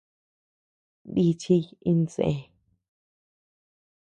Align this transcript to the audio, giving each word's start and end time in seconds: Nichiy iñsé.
Nichiy 1.13 1.65
iñsé. 1.89 2.29